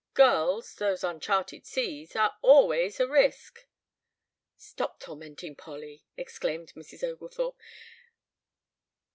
[0.15, 3.67] Girls, those uncharted seas, are always a risk"
[4.57, 7.03] "Stop tormenting Polly," exclaimed Mrs.
[7.03, 7.59] Oglethorpe.